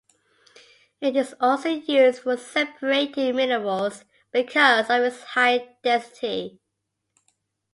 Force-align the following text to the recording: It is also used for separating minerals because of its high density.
It 0.99 1.15
is 1.15 1.35
also 1.39 1.69
used 1.69 2.23
for 2.23 2.35
separating 2.35 3.35
minerals 3.35 4.03
because 4.31 4.89
of 4.89 4.99
its 5.03 5.21
high 5.21 5.75
density. 5.83 6.59